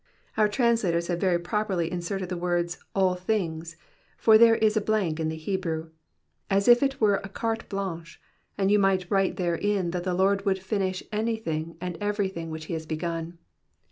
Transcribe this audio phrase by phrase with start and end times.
[0.35, 3.75] Our translators have very properly inserted the words, ^* all thin^,"
[4.17, 5.91] for there is a blank in the Hebrew,
[6.49, 8.19] as if it were a carte blanche,
[8.57, 12.73] and you might write therein that the Lord would finish anything and everything which he
[12.73, 13.33] has beguu.